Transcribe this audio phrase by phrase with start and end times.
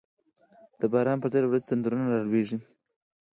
[0.79, 2.57] د باران پر ځای له وریځو، تندرونه را کوزیږی